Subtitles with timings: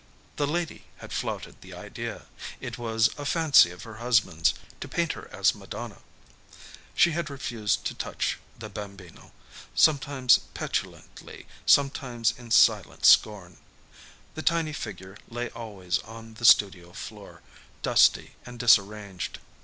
[0.37, 2.23] The lady had flouted the idea.
[2.59, 5.99] It was a fancy of her husband's, to paint her as Madonna.
[6.95, 9.31] She had refused to touch the Bambino
[9.75, 13.57] sometimes petulantly, sometimes in silent scorn.
[14.33, 17.43] The tiny figure lay always on the studio floor,
[17.83, 19.37] dusty and disarranged.